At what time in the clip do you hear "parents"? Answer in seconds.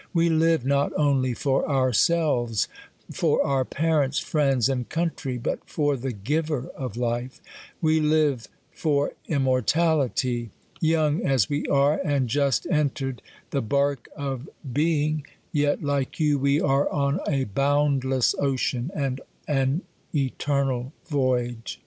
3.63-4.17